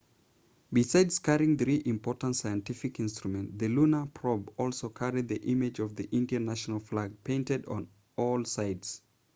[0.73, 6.09] besides carrying three important scientific instruments the lunar probe also carried the image of the
[6.09, 9.03] indian national flag painted on all sides